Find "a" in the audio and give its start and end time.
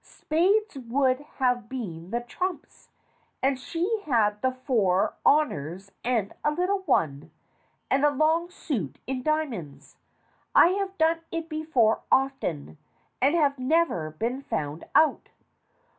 6.43-6.49, 8.03-8.09